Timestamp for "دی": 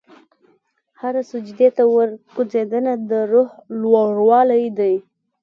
4.79-4.95